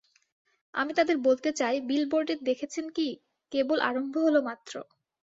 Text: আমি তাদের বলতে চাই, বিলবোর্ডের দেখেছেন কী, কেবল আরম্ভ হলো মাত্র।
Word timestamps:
আমি 0.73 0.91
তাদের 0.93 1.17
বলতে 1.19 1.49
চাই, 1.59 1.75
বিলবোর্ডের 1.89 2.39
দেখেছেন 2.43 2.85
কী, 2.89 3.07
কেবল 3.51 3.77
আরম্ভ 3.81 4.13
হলো 4.17 4.39
মাত্র। 4.41 4.73